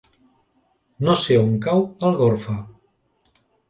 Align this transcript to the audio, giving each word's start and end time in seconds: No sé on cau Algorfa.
No 1.09 1.15
sé 1.25 1.39
on 1.43 1.55
cau 1.69 1.87
Algorfa. 2.11 2.61